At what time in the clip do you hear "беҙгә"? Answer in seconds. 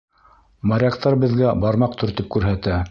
1.27-1.55